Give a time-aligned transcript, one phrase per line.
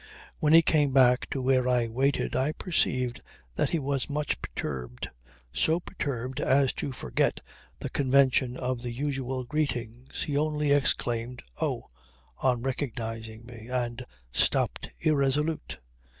[0.39, 3.21] When he came back to where I waited I perceived
[3.53, 5.11] that he was much perturbed,
[5.53, 7.39] so perturbed as to forget
[7.79, 10.23] the convention of the usual greetings.
[10.23, 11.91] He only exclaimed Oh!
[12.39, 14.03] on recognizing me, and
[14.33, 15.77] stopped irresolute.